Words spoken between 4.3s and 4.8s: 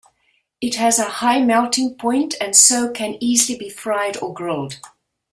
grilled.